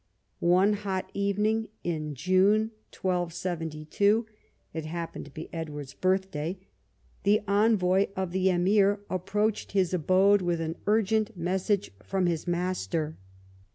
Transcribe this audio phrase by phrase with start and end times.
[0.39, 4.25] One hot evening in June 1272—
[4.73, 6.57] it happened to be Edward's birthday—
[7.23, 13.15] the envoy of the Emir approached his abode with an urgent message from his master.